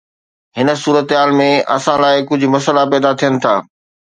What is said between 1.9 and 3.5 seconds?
لاء، ڪجهه مسئلا پيدا ٿين